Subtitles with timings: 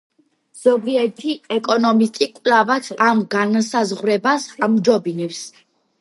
[0.59, 5.45] ზოგიერთი ეკონომისტი კვლავაც ამ განსაზღვრებას ამჯობინებს.